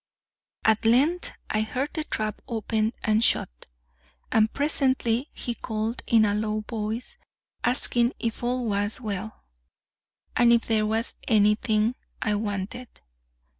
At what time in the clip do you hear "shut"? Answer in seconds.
3.23-3.67